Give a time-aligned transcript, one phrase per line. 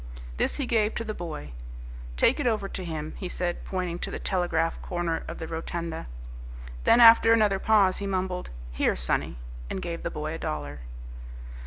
[0.37, 1.51] This he gave to the boy.
[2.17, 6.07] "Take it over to him," he said, pointing to the telegraph corner of the rotunda.
[6.85, 9.37] Then after another pause he mumbled, "Here, sonny,"
[9.69, 10.79] and gave the boy a dollar.